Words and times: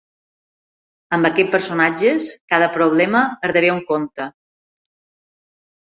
Amb 1.17 1.27
aquests 1.29 1.51
personatges, 1.57 2.31
cada 2.53 2.71
problema 2.79 3.23
esdevé 3.51 3.73
un 3.77 3.85
conte. 3.93 4.31